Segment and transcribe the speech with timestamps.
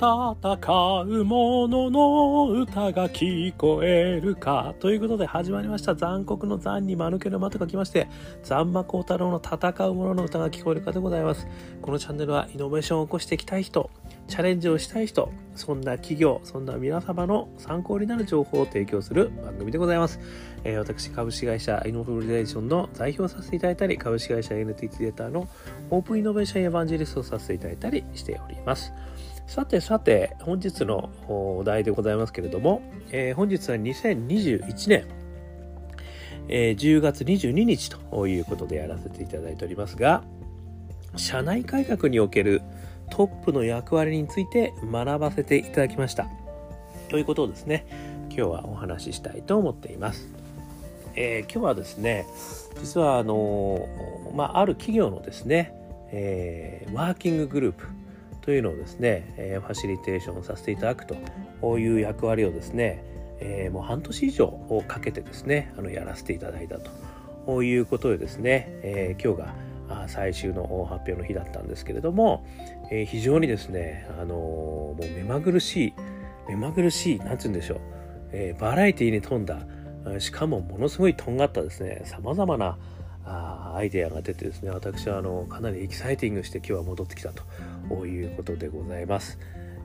[0.00, 4.74] 戦う者のの歌が聞こえるか。
[4.80, 5.94] ということで始まりました。
[5.94, 8.08] 残酷の残に間抜けの間と書きまして、
[8.42, 11.46] 残魔高太郎の戦う者のの歌が聞こえるかでございます。
[11.82, 13.90] このチャンネルはイノベーションを起こしていきたい人、
[14.26, 20.18] チャレンジをしたい人、そんな企業、そんな皆様の参考になる情報を提供する番組でございます。
[20.64, 25.46] えー、私、株式会社イノフリレーションの代表させていただいたり、株式会社 NTT データの
[25.90, 28.94] オープンイノベーションエヴァンジェリストをさせていただいたりしております。
[29.50, 35.08] さてさて、本日のお題でございますけれども、えー、本日は2021年、
[36.46, 40.22] えー、10月22日ということでやらせていただいておりますが、
[41.16, 42.62] 社内改革における
[43.10, 46.28] トップの役割について学ばせていただきました。
[47.08, 47.86] ということをですね、
[48.28, 50.28] 今日はお話ししたいと思っています。
[51.16, 52.24] えー、今日はですね、
[52.80, 53.88] 実はあの
[54.32, 55.74] まあ、ある企業のですね、
[56.12, 57.99] えー、ワーキンググループ
[58.40, 63.04] というのをですね、え、ファシリテーションさせていただくという役割をですね、
[63.40, 66.78] え、もう半年以上をかけてですねあのやらせていただいた
[67.46, 69.54] ということでですね、え、今日が
[70.08, 72.44] 最終の発表の日だったんですけれども、
[72.90, 75.94] え、非常にですね、あの、もう目まぐるしい
[76.48, 77.78] 目まぐるしいなんて言うんでしょう、
[78.32, 79.60] え、バラエティに富んだ
[80.18, 82.78] しかもものすごいとんがったですねさまざまな
[83.24, 89.38] あアイデアが出てですね私はあのかなりエキサイティングして今日は戻ってきたということでございます。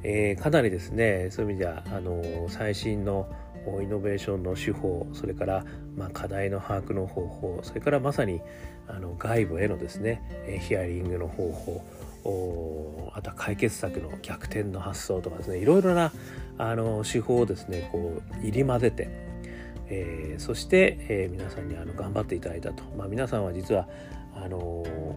[0.08, 3.28] えー、かなりですねそういう意味ではあの最新の
[3.82, 5.66] イノベーションの手法それから、
[5.98, 8.40] まあ、課題の把握の方法それからまさに
[8.88, 10.22] あの外部へのですね
[10.62, 16.12] ヒアリングの方法あとは解決策の逆転の発想とかですねいろいろな
[16.58, 19.10] あの手法をですねこう入り混ぜて
[19.90, 23.88] えー、そして、えー、皆さんにあの頑張っていただいたと、まあ、皆さんは実は
[24.36, 25.16] あのー、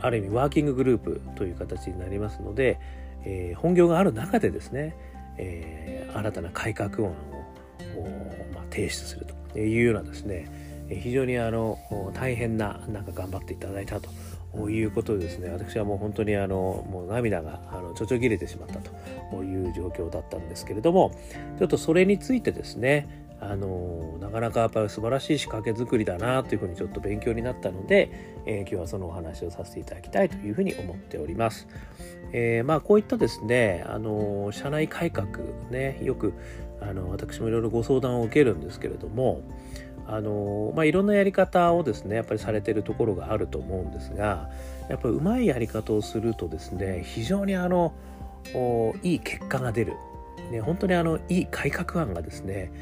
[0.00, 2.78] ある意味ワーキンググループという形になりますので、
[3.24, 4.96] え本業がある中でですね、
[5.38, 7.14] え新たな改革案を、
[8.54, 10.50] まあ、提出するというようなですね
[10.88, 11.78] 非常にあの
[12.14, 14.08] 大変ななんか頑張っていただいたと。
[14.68, 18.80] いうことですね私はもう本当にあのもう涙があのちょちょぎれてしまった
[19.30, 21.12] という状況だったんですけれども
[21.60, 28.10] ちょっとそれについてですねあのなかなかやっぱり素晴らしい仕掛け作りだなというふうにちょっと勉強になったので、
[28.46, 31.66] えー、今日はそのお話をさせていただきたいというふうに思っております。
[32.32, 35.28] えー、まあこういったですね、あの社内改革
[35.70, 36.34] ねよく
[36.80, 39.42] あの私もいろいろご相談を受けるんですけれども
[40.06, 44.50] あのまあ、いろんなやり方をですねやっぱりされてるところがあると思うんですが
[44.88, 47.94] やっぱりうまいやり方をするとですね非常にあの
[49.04, 49.94] いい結果が出る、
[50.50, 52.72] ね、本当にあのいい改革案がですね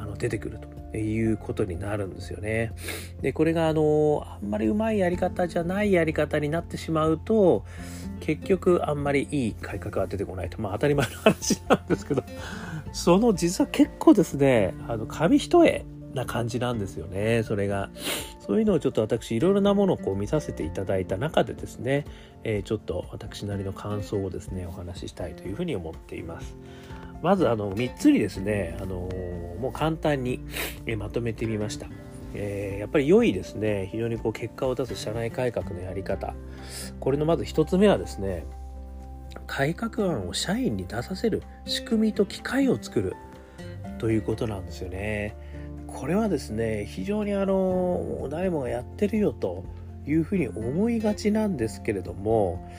[0.00, 0.58] あの出てくる
[0.92, 2.72] ということになるんですよね。
[3.20, 7.64] でこれがあのあんまりうまいやり方じゃないやり方になってしまうと
[8.20, 12.24] 結局あんまりいい改革が出てこないとまあ当たり前の話なんですけど
[12.92, 17.90] その実は結構ですねあの紙一重な感じなんですよねそれが
[18.46, 22.04] そういうのをちょっと私いろいろなものをこう見させていただいた中でですね、
[22.42, 26.56] えー、ちょっと私なりの感想をですねお話ししたいというふうに思っています。
[27.22, 29.08] まずあの3つにですね、あの
[29.60, 30.40] もう簡単に
[30.98, 31.86] まとめてみました。
[32.34, 36.34] えー、やっぱり良いですね、非常にこう結果を出す社内改革のやり方。
[37.00, 38.44] これのまず1つ目はですね、
[39.46, 43.16] 改革案を社員に出させる仕組みと機会を作る
[43.98, 45.36] ということなんですよね。
[45.86, 49.64] これはですね、非常にあの、誰もがやってるよと
[50.06, 52.70] いうふうに思いがちなんですけれども、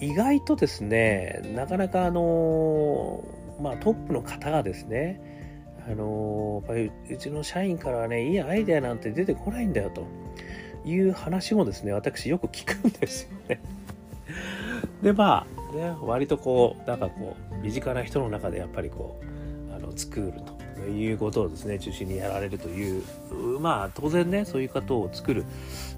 [0.00, 3.24] 意外とですね、なかなかあの
[3.60, 5.20] まあ、トップの方がですね、
[5.86, 10.06] あのやっぱりうちの社員からはね、いいアイデアなんて出てこないんだよと
[10.84, 13.60] いう話もですね、私よく聞くんですよね。
[15.02, 19.20] で、まあ、ね、割とこう、なんかこう、身近な人の中でやっぱりこ
[19.70, 20.53] う、あの作ると
[20.84, 23.02] いうことをですね中心にやられるという
[23.60, 25.44] まあ当然ねそういう方を作る、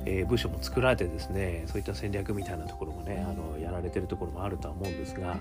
[0.04, 5.38] えー、部署も作られてですねそういった戦略みたいなところもねあのやられてるところもあるとは思うんですが、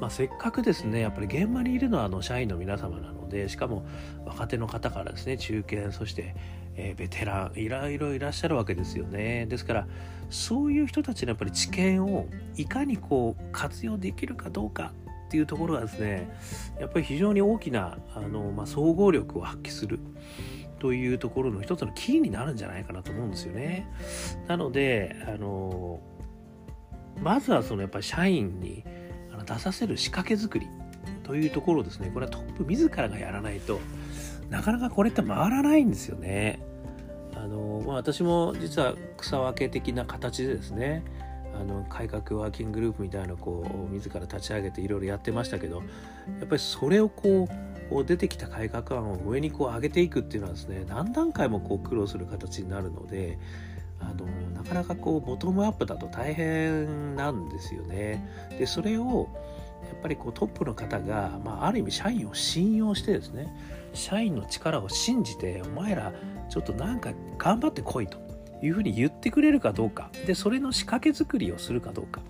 [0.00, 3.84] まあ、せっかくですねやっぱり現場にいるのはあの社員の皆様なのでしかも
[4.24, 6.34] 若手の方からですね中堅そして
[6.78, 9.46] えー、ベテランいろいろいらっしゃるわけですよね。
[9.46, 9.88] ですから
[10.30, 12.26] そういう人たちのやっぱり知見を
[12.56, 14.92] いかにこう活用できるかどうか
[15.28, 16.26] っていうところがですね
[16.80, 20.00] やっぱり非常に大きなあの、まあ、総合力を発揮する
[20.78, 23.86] というところの一つのキーになるんじゃないかなと思うんですよね。
[24.46, 26.00] なのであの
[27.20, 28.84] まずはそのやっぱり社員に
[29.44, 30.66] 出させる仕掛け作り
[31.24, 33.80] というところですねこれはトップ自らがやらないと
[34.48, 36.60] なかなかこれって回らないんですよね。
[37.34, 41.04] あのまあ、私も実は草分け的な形でですね
[41.54, 45.76] あの改革ワーキンググループみたいなこう自ら立ち上げていろいろやってましたけど
[46.38, 47.48] やっぱりそれをこ
[47.90, 53.38] う出てきた改革案を上にこう上げていくっていうのはですね何段階もこう苦労する形になるので
[54.00, 58.24] あのなかなかこうボトムアップだと大変なんですよね。
[58.58, 59.28] でそれを
[59.88, 63.52] やっぱりこうトップの方が、まあ、ある意味社員を信用してですね
[63.94, 66.12] 社員の力を信じてお前ら
[66.48, 68.27] ちょっとなんか頑張ってこいと
[68.62, 70.10] いうふうに言ってくれるかどうか。
[70.26, 72.20] でそれの仕掛け作りをするかどうか。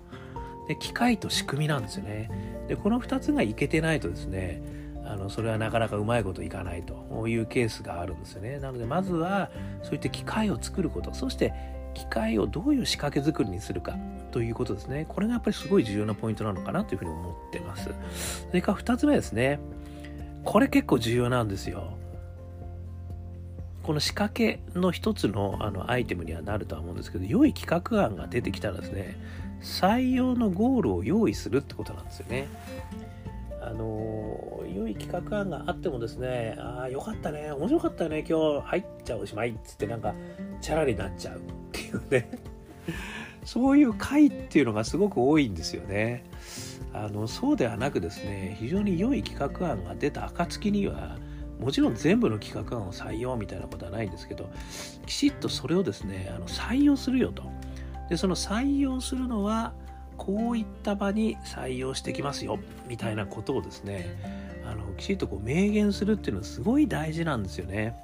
[0.67, 2.29] で機械と仕組みなんですよね。
[2.67, 4.61] でこの2つがいけてないとですね
[5.05, 7.27] あのそれはなかなかうまいこといかないと。
[7.27, 8.59] いうケースがあるんですよね。
[8.59, 9.49] なのでまずは
[9.83, 11.13] そういった機械を作ること。
[11.13, 11.53] そして
[11.93, 13.97] 機械をどういう仕掛け作りにするか。
[14.31, 15.05] ということですね。
[15.09, 17.89] これがやっぱりすごい重要なポイントなのかなというふうに思ってます。
[18.47, 19.59] それから2つ目ですね。
[20.43, 21.97] これ結構重要なんですよ。
[23.89, 29.17] この仕掛けの一つのあのアイテムにはなるとは思うんですけど良い企画案が出てきたらですね
[29.63, 32.47] 採用のゴールを用意するってことなんですよね。
[33.63, 40.13] あの良い企画案があってもですねああよかったね面白かったね今日入っちゃおしまいっつってなんか
[40.61, 41.41] チャラになっちゃうっ
[41.71, 42.29] ていうね
[43.43, 46.25] そういう回っていうのがすごく多いんですよね。
[46.93, 51.17] あのそうではなくですね非常に良い企画案が出た暁には
[51.59, 54.49] もちろん全部の企画案を採用みたいなことはないんですけど
[55.05, 57.43] きちっとそれをですねあの採用するよと。
[58.09, 59.73] でその採用するのは
[60.17, 64.17] こういった場に採用してきますよみたいなことをですね
[64.65, 67.95] あのきちっとこう明言するっていうのはすごい大事なんですよね。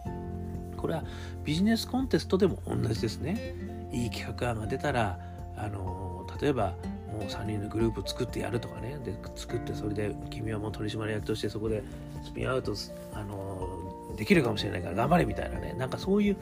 [0.77, 1.03] これは
[1.43, 3.55] ビジネスコンテストでも同じですね。
[3.91, 5.19] いい企画案が出たら
[5.57, 6.75] あの例えば
[7.15, 8.97] もう3人のグループ作ってやるとかね。
[9.03, 11.83] で作ってそれで君はもう取締役としてそこで
[12.23, 12.73] スピンアウト
[13.13, 15.73] あのできるかもしれないから頑張れみたいなね。
[15.73, 16.37] なんかそういう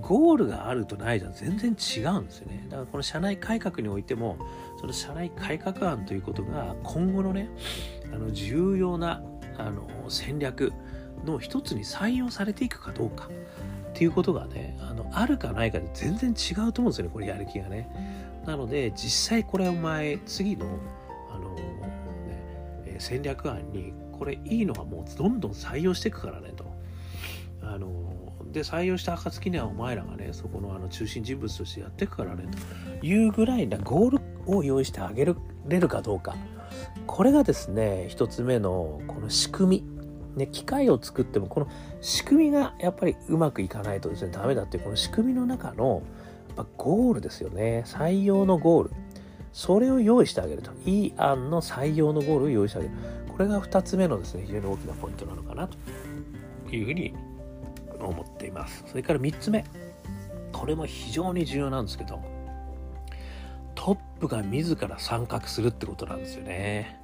[0.00, 1.32] ゴールがあるとないじゃん。
[1.32, 2.66] 全然違うんですよね。
[2.68, 4.38] だからこの社内改革においても
[4.80, 7.48] その社内改革案ということが今後のね
[8.12, 9.22] あの重要な
[9.58, 10.72] あの戦略
[11.24, 13.28] の一つに採用されていくかどうか
[13.90, 17.88] っていうことがねあのあるかないかで全然違うと思うんですよねこれやる気がね。
[18.50, 20.66] なので実際これお前次の
[21.30, 26.64] あの、ね、戦略案にこれいいのはもうどんどん採用していくからねと。
[27.62, 28.10] あの
[28.50, 32.48] で採用した暁にはお前らがねそこのあの中心人物としてやっていくからね
[33.00, 33.06] と。
[33.06, 36.34] いうぐらいなゴールを用意してあげれるかどうか。
[37.06, 40.00] これがですね一つ目のこの仕組み。
[40.36, 41.68] ね、機械を作ってもこの
[42.00, 46.02] 仕組みがやっぱりうまくいかないとですねダメだっていうこの仕組みの中の
[46.54, 47.84] ぱゴールですよね。
[47.86, 48.90] 採用のゴール。
[49.52, 50.70] それを用意してあげると。
[50.84, 52.94] いい案の採用のゴールを用意してあげる。
[53.28, 55.76] これが2つ目のですね、非常に大きなポイントなのかなと
[56.74, 57.14] いうふうに
[57.98, 58.84] 思っています。
[58.86, 59.64] それから3つ目。
[60.52, 62.20] これも非常に重要なんですけど、
[63.74, 67.00] トップが自ら参画するってことなんですよね。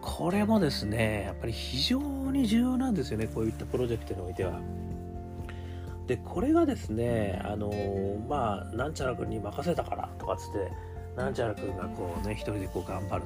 [0.00, 4.58] これもですね、やっぱり非常に重要なんですよね、こういったプロジェクトにおいては。
[6.08, 7.70] でこれがですねあの
[8.28, 10.72] まあなんちゃら君に任せたからとかつって
[11.16, 13.24] なんちゃら君がこうね一人でこう頑張る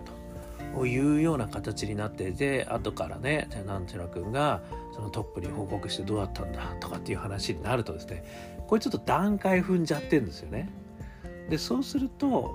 [0.75, 4.61] というような形になってで後からねなんちゃら君が
[4.93, 8.25] そのトップに報告してどうだったんだとかっていう話になるとですね
[8.67, 10.69] これちょっと段階踏んじゃってるんですよね。
[11.51, 12.53] でそうすると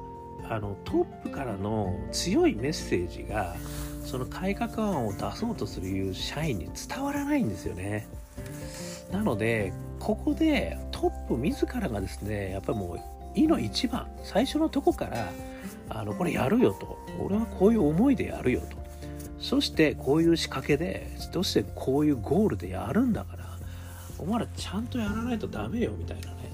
[0.50, 3.56] あのトップからの強いメッセージが
[4.04, 8.08] その改革案を出そうとするいう社員に伝わらないんですよね。
[9.12, 15.32] なのでここでトップ自らがですねやっぱりもういの一番最初のとこから
[15.90, 16.98] あのこれやるよと。
[17.20, 18.78] 俺はこういう思いでやるよと。
[19.40, 23.46] そしてこういう仕掛けでそしてこういうゴールでやるんだから
[24.18, 26.52] お前らちゃんとやらないとダメよみたいなね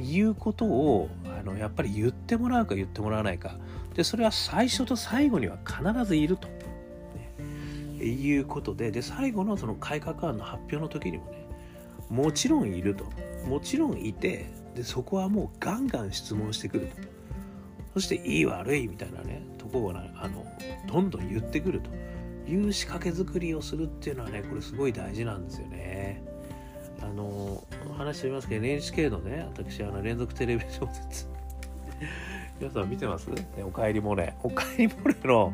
[0.00, 3.56] いうことをあのやっぱり言ってもらうか言ってもらわないか。
[3.94, 11.35] でそれは最初と最後には必ずいると、ね、いうことでで最後のその改革案の発表の時にもね
[12.10, 13.04] もちろんいると。
[13.46, 16.96] もちろんいてでそこはもうガンガン質問してくると。
[17.94, 20.44] そしていい悪いみたいなねとこをあの
[20.86, 21.90] どんどん言ってくると。
[22.48, 26.22] いう仕掛け作りをするっていうのはねこれすごい大事なんですよね。
[27.02, 27.62] あの
[27.98, 31.26] 話してみますけど NHK のね私あの連続テレビ小説。
[32.58, 35.52] 皆さん見てます、ね、おかえりモネおかえりモネの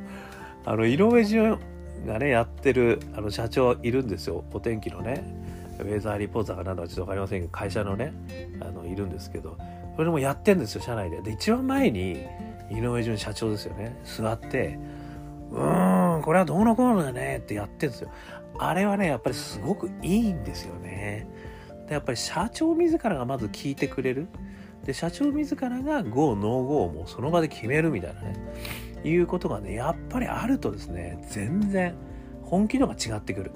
[0.65, 1.59] あの井上順
[2.07, 4.45] がねやってるあの社長いるんですよ。
[4.53, 5.25] お天気のね。
[5.79, 8.13] ウェザーリポーターかなんだかちょっと分かりませんけど会社のね
[8.61, 9.57] あのいるんですけど
[9.97, 11.21] それもやってんですよ社内で。
[11.23, 12.25] で一番前に
[12.71, 14.79] 井上淳社長ですよね座って
[15.51, 18.11] うーんこれはどうのこうのだねってやってんですよ。
[18.59, 21.27] あれはねやっぱりすごくいいんですよね。
[21.89, 24.29] でやっぱり社長自らがまず聞いてくれる。
[24.85, 28.35] で社長自らが GO、ノー GO をもうその場で決めるみたいなね、
[29.05, 31.95] いうことがね、やっぱりあるとですね、全然
[32.43, 33.53] 本気度が違ってくる。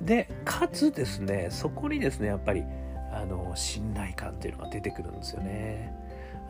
[0.00, 2.64] で、かつですね、そこにですね、やっぱり、
[3.12, 5.94] あの、信頼感っていうのが出てくるんですよね。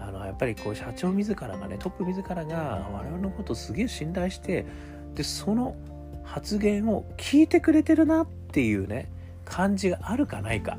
[0.01, 4.67] あの、やっぱりこう、社長自らがね、トップ自らが我々のことをすげえ信頼して、
[5.15, 5.77] で、その
[6.25, 9.11] 発言を聞いてくれてるなっていうね、
[9.45, 10.77] 感じがあるかないか。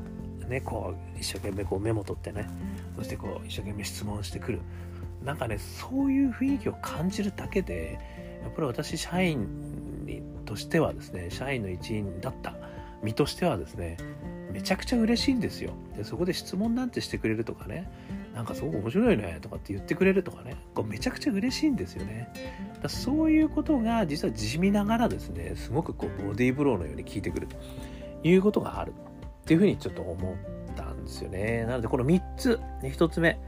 [0.48, 2.48] ね、こう、一生懸命こうメモ取ってね、
[2.96, 4.60] そしてこう、一生懸命質問してくる。
[5.24, 7.98] なんかね、そういう雰囲気を感じるだけで、
[8.42, 9.46] やっぱり私、社員
[10.48, 12.54] としてはですね、社員の一員だった
[13.02, 13.98] 身としてはですね、
[14.50, 15.72] めちゃくちゃ嬉しいんですよ。
[15.94, 17.90] で、そこで質問なんてしてくれるとかね、
[18.34, 22.32] なんかすごく面白いねとかって言ってくれるとかね、こうめちゃくちゃ嬉しいんですよね。
[22.82, 27.56] だそういうことが実は地味ながらですね、すごくこうボディーブローのように効いてくると
[28.22, 28.94] いうことがある
[29.42, 31.64] っていうふうにちょっと思ったんですよね。
[31.66, 33.38] なのでこの3つ、1つ目、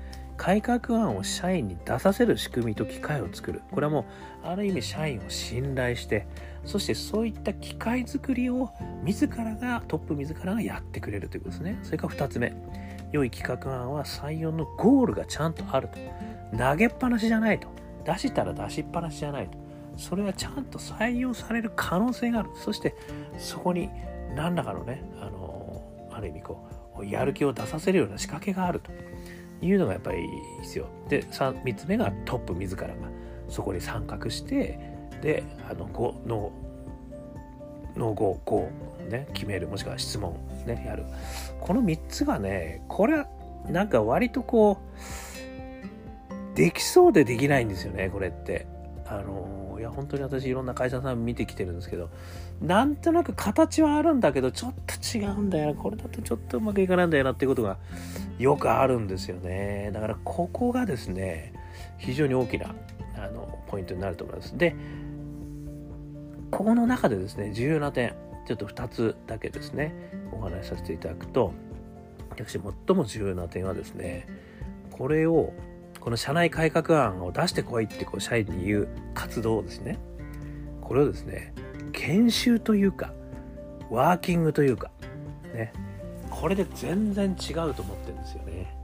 [0.41, 3.61] 改革案を社員に出させる仕組みと機会を作る。
[3.71, 4.07] これはも
[4.43, 6.27] う、ある意味社員を信頼して、
[6.65, 8.71] そしてそういった機械作りを
[9.05, 11.79] 自らが、トップ自らがやってくれるということですね。
[11.83, 12.55] それから2つ目、
[13.13, 15.99] 良い企画案は採用のゴールがちゃんとあると。
[16.57, 17.69] 投げっぱなしじゃないと。
[18.07, 19.59] 出したら出しっぱなしじゃないと。
[19.99, 22.51] それはちゃんと採用される可能性がある。
[22.55, 22.95] そして
[23.37, 23.91] そこに
[24.35, 26.67] 何らかのね、あの、ある意味こ
[26.99, 28.91] う、やる気を出させるような仕掛けがあると。
[29.63, 30.29] いうのがやっぱり
[30.63, 30.87] 必要。
[31.09, 32.95] で、3, 3つ目がトップ自らが
[33.49, 34.79] そこに参画して、
[35.23, 36.53] で、あの、5の、
[37.97, 40.35] の5、5、ね、決める、もしくは質問、
[40.67, 41.05] ね、やる。
[41.61, 43.27] この3つがね、これは
[43.69, 44.79] なんか割とこ
[46.55, 48.67] う、できそうでできないんですよね、これって。
[49.07, 52.11] あの、いや、本当に私いろんな会社さん見てきてるんですけど、
[52.61, 55.75] なんとなく形はあるんだけど、ちょっと違うんだよな。
[55.75, 57.79] これだとちょっとうまくいかないんだよなっていうことが
[58.39, 59.91] よくあるんですよね。
[59.93, 61.55] だからここがですね、
[61.99, 62.75] 非常に大きな
[63.17, 64.57] あのポイントになると思います。
[64.57, 64.77] で、
[66.51, 68.15] ここの中でですね、重要な点、
[68.47, 69.95] ちょっと2つだけですね、
[70.33, 71.53] お話しさせていただくと、
[72.31, 74.27] 私最も重要な点はですね、
[74.91, 75.53] これを、
[76.01, 79.99] この社内改革案を出してこいってこう社員に言う活動をですね、
[80.81, 81.55] これをですね、
[81.93, 83.13] 研修というか、
[83.91, 84.91] ワーキングというか、
[85.55, 85.73] ね、
[86.31, 88.75] これで全然違うと思ってるんですよね。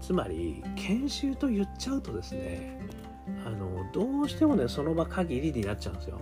[0.00, 2.78] つまり、研修と言っちゃうとですね、
[3.46, 6.18] あの、どうしてもね、その場限りになっちゃうんですよ。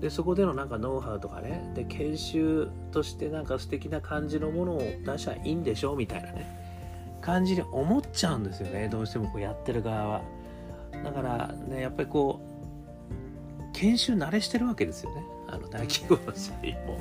[0.00, 6.65] で、そこでのなんかノウハウとかね、で、研修としてなんか素敵な感じのものを出しゃいいんでしょうみたいなね、
[7.20, 10.22] 感じに思っちゃうんですよね、どうしてもこうやってる側は。
[11.04, 12.56] だからね、やっぱりこう、
[13.72, 15.22] 研修慣れしてるわけですよね。
[15.48, 16.98] あの、大企業の社員も。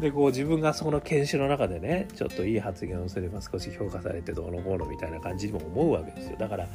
[0.00, 6.36] で、こう自分がそこの研修の中でね、ちょっといい発言をすれば少し評価されてどうのこうのみたいな感じにも思うわけですよ。
[6.38, 6.68] だから、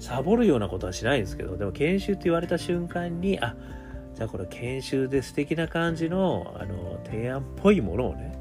[0.00, 3.54] サボるようなことはしないんですけど、でも研修って言われた瞬間に、あ、
[4.14, 8.37] じゃあこれ研修で素敵な感じの、あの、提案っぽいものをね、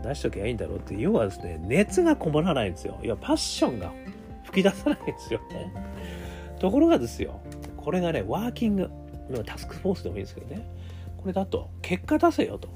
[0.00, 2.98] の出しときゃいいんだろうって、要はですね、熱がこもらないんですよ。
[3.02, 3.92] いや、パッションが
[4.44, 5.72] 吹き出さないんですよね。
[6.58, 7.40] ところがですよ、
[7.76, 8.90] これがね、ワーキング、
[9.46, 10.68] タスクフォースでもいいんですけどね、
[11.16, 12.68] これだと、結果出せよと。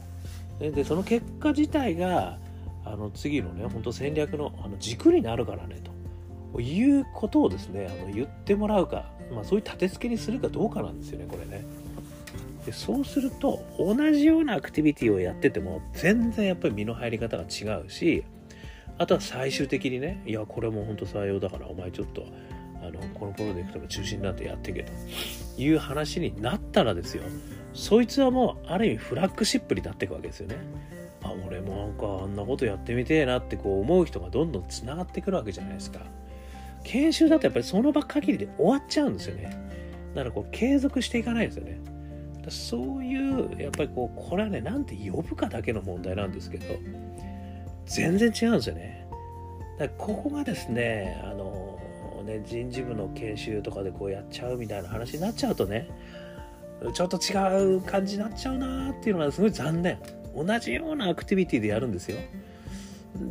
[0.58, 2.38] でその結果自体が
[2.84, 5.80] あの次のね本当戦略のあの軸になるからね
[6.52, 11.64] ということをですねあの言ってもらうか、まあ、そういう立て付けにするかどうかなんですよねこれね
[12.64, 18.24] でそうすると同じようなアクティビティをやってても全然やっぱり身の入り方が違うし
[18.96, 22.26] あとは最終的にねいやこれも本当採用だからお前ちょっと
[22.80, 24.92] あのこのプロジェクトの中心になってやっていけと
[25.58, 27.22] いう話になったらですよ
[27.74, 30.56] そいつはもうある意味フラッグシップになっていくわけですよね。
[31.22, 36.00] あ俺もなんかあんなことやってみてえなってこう思う人がどんどんつながってくるわけじゃないですか。
[36.84, 39.50] 研修だとやっぱりその場限りで終わっちゃうんですよね。
[40.14, 41.80] だからこう継続していかないですよね。
[42.50, 46.66] そういうやっぱりこうこれはねなんて呼ぶかだけの問題なんですけど
[47.86, 49.06] 全然違うんですよね。
[49.78, 51.78] だここがですねあの
[52.24, 55.88] ね人事部の研修とかでこうやっちゃうみたいな話になっちゃうとね
[56.92, 59.98] ちょっと違う感じになっちゃうなっていうのがすごい残念。
[60.36, 62.18] 同じようなアクティビティでやるんですよ。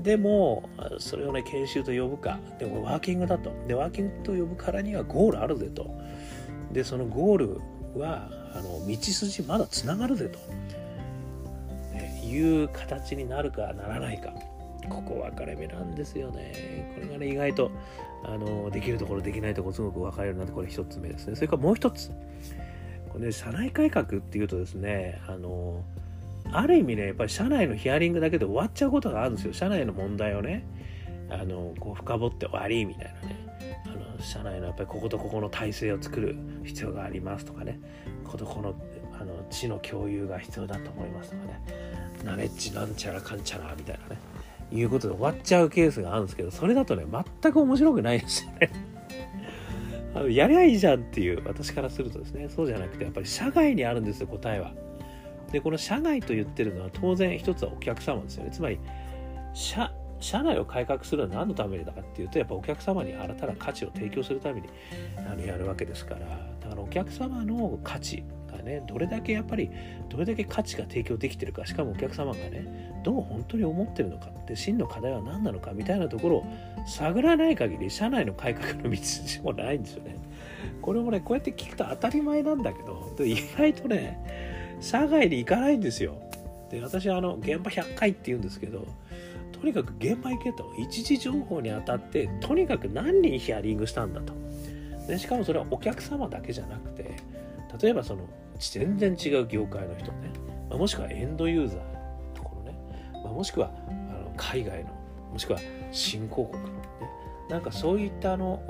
[0.01, 3.51] でもそれをね研修と呼ぶかでもワーキングだと。
[3.67, 5.93] でワーキングと呼ぶからにはゴールあるぜと。
[6.71, 7.61] でそのゴール
[7.95, 10.39] はあの道筋まだつながるぜと、
[11.93, 14.33] ね、いう形になるかならないか。
[14.89, 16.91] ここ分かれ目なんですよね。
[16.95, 17.71] これがね意外と
[18.25, 21.35] あのできるところできないところすごく分かれるなってこれ一つ目ですね。
[21.35, 22.11] それからもう一つ。
[23.09, 25.83] これ、ね、社内改革っていうとですねあの
[26.51, 29.53] ある意味ねやっぱり社内のヒアリングだけで終わっちゃうことがあるんですよ。
[29.53, 30.65] 社内の問題をね
[31.29, 33.72] あのこう深掘って終わりみたいなね。
[33.95, 37.79] の社内のやっぱりこことここの体制を作る必要がありますとかね。
[38.23, 38.75] こことこの
[39.19, 41.61] あの知の共有が必要だと思いますとかね。
[42.23, 44.19] ナレッジなんちゃらかんちゃらみたいなね。
[44.71, 47.05] いうことで終わっちゃうケースがあるんですけどそれだとね
[47.41, 48.71] 全く面白くないですよね。
[50.15, 52.49] あのやりゃいいじゃんっていう私からするとですね。
[52.49, 54.73] そうじゃなくてやっぱり社外にあるんですよ答えは。
[55.51, 58.51] でこの社外と言ってるのは当然一つはお客様ですよね。
[58.51, 58.79] つまり
[59.53, 59.91] 社
[60.23, 64.69] 社内を改革するのは何のためにだかっていうとやっぱお客様に新たな価値を提供するために
[65.17, 66.19] あのやるわけですから
[66.61, 69.69] だからお客様の価値がねどれだけやっぱり
[70.09, 76.45] どれだけ価値が提供できてるかしかもお客様がねどう本当に思ってるのかって真の課題は何なのかみたいなところを
[76.87, 80.15] 探らない限り社内の改革の道筋もないんですよね。
[80.81, 86.15] これもねこうやって聞くと当たり前なんだけど意外とね社外に行かないんですよ。
[86.69, 88.87] で私はあの現場100回って言うんですけど
[89.63, 90.73] とにかく現場行けと。
[90.77, 94.33] 一時情報にあたってとにかく何人ヒアリングしたんだと。
[95.07, 97.15] でしかもそれはお客様だけじゃなくて
[97.81, 98.27] 例えばその
[98.59, 100.31] 全然違う業界の人ね、
[100.69, 101.85] まあ、もしくはエンドユーザーの
[102.33, 102.77] ところね、
[103.23, 104.89] まあ、もしくはあの海外の
[105.31, 105.59] もしくは
[105.93, 106.75] 新興国のね。
[107.49, 108.61] なんかそういったあの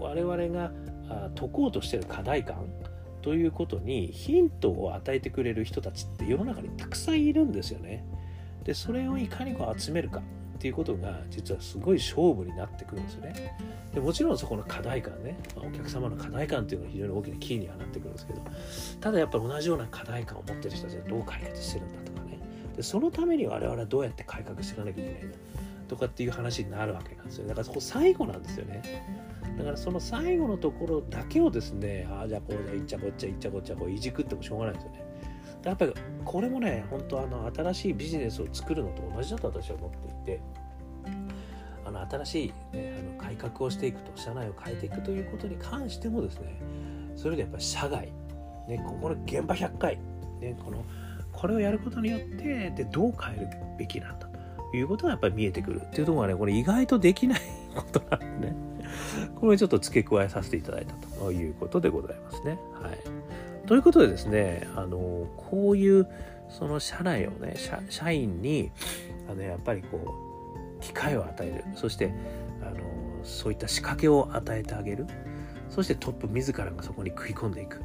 [0.00, 0.72] 我々が
[1.36, 2.66] 解こうとしてる課題感。
[3.22, 8.04] ということにヒントを与えてくれる人たちって世の中にたくさんいるんですよね。
[8.64, 13.56] でそれをいかにこう集めるかっていうことが実はすごい勝負になってくるんですよね。
[13.92, 18.40] でもちろんそこの課題感ね、まあ、お客様の課題感っていうのは非常に大きなキーにはなってくるんですけど。
[19.00, 22.38] ただやっぱり同じような課題感を持ってる人たちはどう解決してるんだとかね。
[22.76, 25.38] でそのために我々はどうやって改革していかなきゃいけないんだ
[25.88, 28.82] とかっていう話になるわけなんですよだからそこ最後なんですよね。
[29.58, 35.04] だからその最後のところだけをですねああじゃあこうじゃいっちゃこっちゃいっちゃこっちゃこういじくってもしょうがないんですよね。
[35.64, 35.94] やっぱり
[36.24, 40.40] これもね本当あの新しいビジネスを作るのと同じだと私は思っていて
[41.86, 46.60] あの新しい、ね、あの改革をしていくと社内を変えていくということに関してもですね
[47.16, 48.12] それでやっぱり社外、
[48.68, 49.98] ね、ここの現場100回、
[50.40, 50.84] ね、この
[51.32, 53.48] これをやることによってでどう変える
[53.78, 54.34] べきなんだと。
[54.76, 57.40] いうことがやっぱり見えてくるっていうところがねこれ意外とできない
[57.76, 58.56] ことなんでね。
[59.36, 62.58] これちょっと付け加えさせていただいたということでございますね。
[62.80, 62.98] はい。
[63.66, 66.06] ということでですね、あの、こういう、
[66.48, 68.70] その社内をね、社社員に、
[69.28, 70.14] あの、やっぱりこ
[70.78, 71.64] う、機会を与える。
[71.74, 72.12] そして、
[72.62, 72.80] あの、
[73.22, 75.06] そういった仕掛けを与えてあげる。
[75.70, 77.80] そしてトップ自らがそこに食い込んでいく。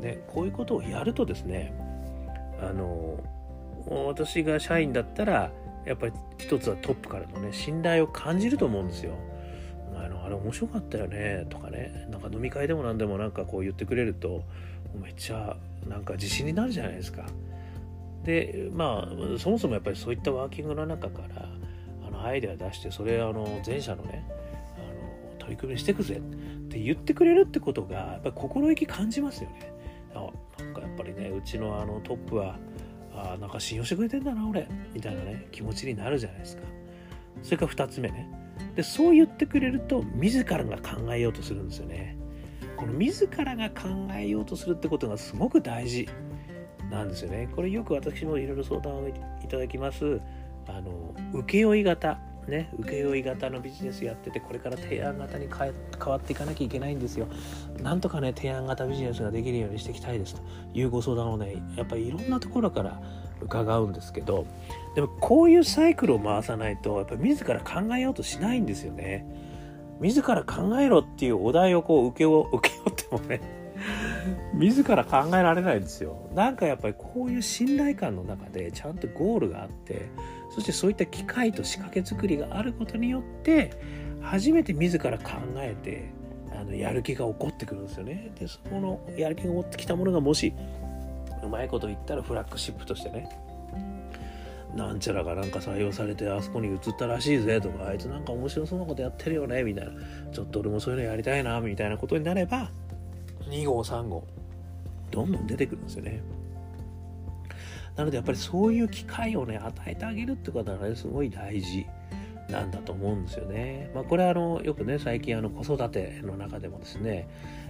[0.00, 1.72] ね、こういうことをやるとですね、
[2.60, 3.18] あの、
[4.06, 5.52] 私が社員だったら、
[5.84, 9.12] やっぱり一つはトップからのね、信頼を感じると思うんですよ。
[10.32, 14.42] れ面白かったよねとかねなんか飲み会でも何でもなんかこう言ってくれると
[15.00, 15.56] めっちゃ
[15.88, 17.26] なんか自信になるじゃないですか。
[18.24, 21.48] でまあそもそもやっぱりそういったワーキングの中から
[22.06, 24.24] あのアイデア出してそれあの前者のね
[24.76, 26.20] あの取り組みしていくぜっ
[26.68, 29.72] て言ってくれるってことがやっぱり心意気感じますよね。
[30.14, 30.28] あ
[30.62, 32.58] なんかやっぱりねうちのあのトップは
[33.14, 36.62] あなんか信用してくれてんだな俺みたいなね気持ちになるじゃないですか。
[37.42, 38.30] それから2つ目ね
[38.76, 42.16] でそう言ってくれると自らが考えようとするんですよね。
[42.76, 46.08] この自らが考えようとするってことがすごく大事
[46.90, 47.48] なんですよね。
[47.54, 49.12] これよく私もいろいろ相談をい
[49.48, 50.20] ただきます。
[50.66, 52.18] あの請負型。
[52.48, 55.72] ね請負型のビジネスやっててこれから提案型に変
[56.08, 57.28] わっていかなきゃいけないんですよ。
[57.80, 60.42] なんとかね提案型ビジネスができるようにしていきたいですと
[60.74, 63.00] いうご相談をねやっぱりいろんなところから
[63.40, 64.46] 伺うんですけど
[64.94, 69.26] でもこういうサイクルを回さないとやっぱ自ら考えようとしないんですよね。
[70.00, 73.40] 自ら考えろっていうお題をこう受けを 受け負ってもね
[74.54, 76.28] 自ら考えられないんですよ。
[76.34, 80.10] なんかやっぱりこういう信頼感の中でちゃんとゴールがあって
[80.50, 83.70] そしてそういった機会と仕掛け作りがあることによって
[84.20, 86.10] 初めて自ら考えて
[86.54, 88.30] あのやる気が起こってくるんですよね。
[88.38, 90.52] でそこのやる気が起こってきたものがもし
[91.42, 93.28] うまいこと言ったらフラッグシップとしてね
[94.74, 99.92] なんちゃらがなんか採用されてあそこに移ったらしいぜとかあいつなんか面白そうなことやってるよねみたいな。
[100.32, 102.70] ちょっと俺もそういうのやりたいなみたいなことになれば
[103.48, 104.26] 2号3号。
[105.10, 106.22] どんどん出てくるんですよね。
[107.96, 111.84] なのでやっぱりそういう機会をね与えてあげるってことはねすごい大事
[112.48, 113.90] なんだと思うんですよね。
[113.94, 117.28] まあ、これはあのよくね最近あの子育ての中でもですね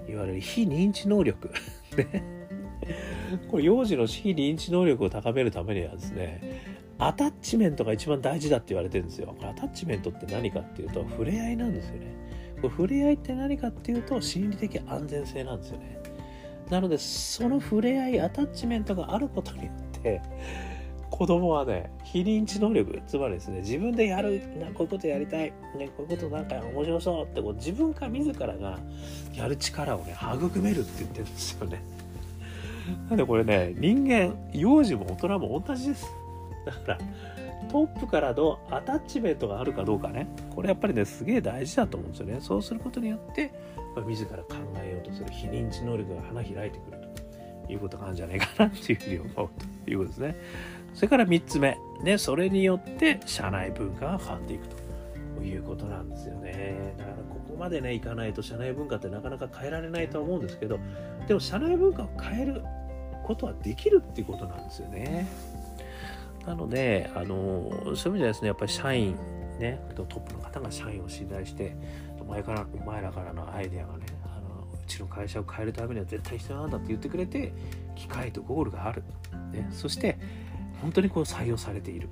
[0.09, 1.51] いわゆる非認知能力。
[1.97, 2.23] ね。
[3.51, 6.72] これ幼児の非認知能力を高めるためにはですね
[7.07, 9.35] アタッチメントが一番大事だって言われてるんですよ。
[9.43, 12.15] アタッチメントって何かっていうと触れ合いなんですよね。
[12.57, 16.01] これ触れ合いって何かっていうと心理的安全性なんですよね。
[16.71, 20.23] なのでその触れ合いアタッチメントがあることによって
[21.11, 28.79] 子供はね、非認知能力、つまりですね、自分でやる、なこういうことやりたい、ね、こういうことなんか面白そうってこう自分から自らが
[29.35, 31.83] やる力をね、育めるって言ってるんですよね。
[33.09, 36.07] なんでこれね、人間、幼児も大人も同じです。
[36.65, 36.99] だから、
[37.71, 42.37] トップからのアタッチメントがあるかどうかね、これやっぱりね、すげえ大事だと思うんですよね。
[42.41, 43.53] そうすることによって、
[43.95, 46.99] まあ、自ら考えようとする非認知能力が花開いてくる
[47.67, 49.49] ということがあるんじゃないかなっていうふうに思う
[49.85, 50.37] ということですね。
[50.95, 56.95] それから3つ目、ね、それによって社内文化が変わっていくということなんですよね。
[56.99, 60.79] だからここまでね、いかないと社内文化ってなかなか変えられないとは思うんですけど、
[61.27, 62.63] でも社内文化を変える
[63.25, 65.27] ことはできるっていうことなんですよね。
[66.47, 69.17] なので、あのそういう意味ではですね、やっぱり社員、
[69.59, 71.77] ね、トップの方が社員を信頼して、
[72.27, 77.53] 前からお前らからのアイデアがね、あのうちの会社を変えるためには絶対必要なんだって言ってくれて、
[77.95, 79.03] 機会とゴールがある。
[79.53, 80.19] ね、そして、
[80.83, 82.09] 本当にこう採用されている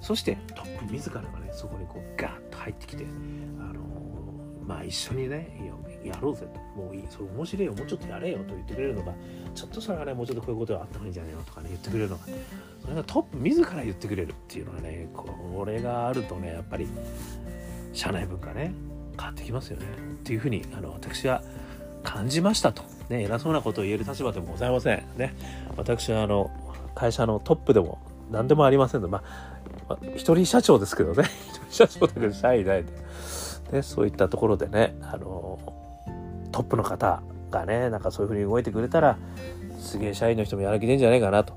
[0.00, 3.06] そしてトップ自らがねそこにこうガーッと入ってきて
[3.58, 3.80] あの
[4.66, 5.48] まあ一緒にね
[6.04, 6.60] やろうぜと。
[6.80, 7.04] もういい。
[7.08, 9.12] それ面白いよもうちょっとやれよと言ってくれるのが
[9.54, 12.24] ちょっとそれはねもうちょっとこういうことがあった方がいいんじゃないのとかね言ってくれるのが
[12.82, 16.88] それがトップ自ら言ってくれるっていうのはねこれがあるとねやっぱり
[17.92, 18.72] 社内文化ね
[19.16, 19.86] 変わってきますよね。
[20.14, 21.42] っていうふうにあの私は
[22.02, 25.04] 感じましたと、ね、偉そうなことを言える立場でもございません。
[25.16, 25.34] ね。
[25.76, 26.50] 私はあの
[26.94, 27.98] 会社のトップでも
[28.30, 29.22] 何でもありませんのま
[29.88, 31.24] あ、一人社長ですけどね。
[31.70, 32.92] 一人社長だけど社員いないで
[33.74, 35.58] でそういったところでねあの
[36.52, 39.18] トップの方がねなんかそういうふうに動いてくれたら
[39.80, 41.54] すげえ社員の人もやる気出んじゃないかなと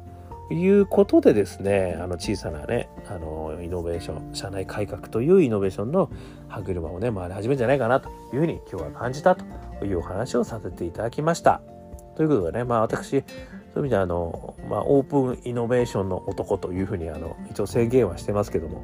[0.52, 6.10] いうことでですねあの小さなねあのイノベーション社内改革というイノベーションの
[6.48, 11.62] 歯車をね回り始めるんじゃないかなというふうに今日は感じたというお話をさせていただきました。
[12.16, 18.84] ということでねまあ私そういう意味であの、まあ、オープンイノベーションの男というふうにあの一応宣言はしてますけども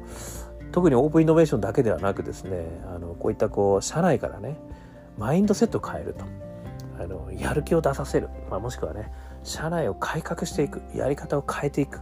[0.74, 4.56] 特にオープンイノベーションだけではなくですねあのこういったこう社内からね
[5.16, 6.24] マインドセットを変えると。
[6.96, 9.10] あのやる気を出させる、まあ、もしくはね
[9.42, 10.80] 社内を改革していく。
[10.94, 12.00] やり方を変えていく。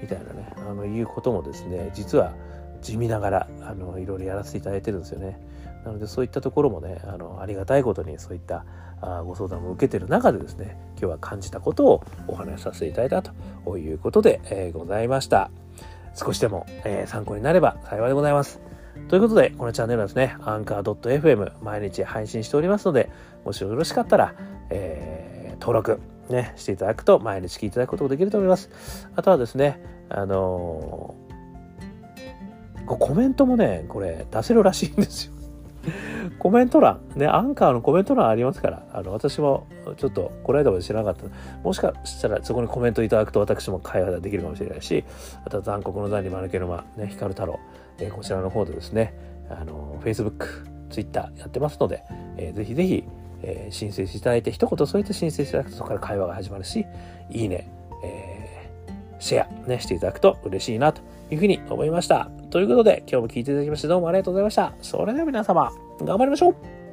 [0.00, 2.34] みたいなねあのいうこともですね実は
[2.82, 5.40] 地味ながらあのいろいろやらせていただいてるんですよね。
[5.84, 8.64] なのでそういったところもねあのありがたいことにそういった
[9.00, 13.22] あご相談を受けてる中でですね今日は感じたことをお話しさせていただいた
[13.64, 15.63] ということで、えー、ございました。
[16.14, 18.60] 少しでも、えー、参考になれば幸いでございます
[19.08, 23.10] ということでこのチャンネルはですねアンカー .fm 毎日配信しておりますので
[23.44, 24.34] もしよろしかったら、
[24.70, 29.08] えー、登録ね、していただくと毎日聞いていただくこともできると思います。
[29.14, 35.33] あとはですね、あのー、コメントもね、これ出せるらしいんですよ。
[36.38, 39.66] コメント欄、ね、アンカーのコメント欄ありますから、あの、私も
[39.96, 41.30] ちょっとこの間まで知らなかった。
[41.62, 45.04] もしかしたらそこにコメントいただくと私も会話ができるかもしれないし、
[45.44, 47.58] あとは残酷の残に丸けの間、ね、光太郎、
[47.98, 49.14] えー、こちらの方でですね、
[49.48, 50.46] あの、Facebook、
[50.90, 52.04] Twitter やってますので、
[52.36, 53.04] えー、ぜひぜひ、
[53.42, 56.86] えー、申請していただいて、一言そうやって申請していただくとそこから会話が始まるし、
[57.30, 57.70] いいね、
[58.02, 62.30] えー、シェア、ね、していただくと嬉しいなというふうに思いました。
[62.50, 64.74] ということで、今日も聞いていただきましてどうもありがとうございました。
[64.80, 66.83] それでは皆様、頑張りましょう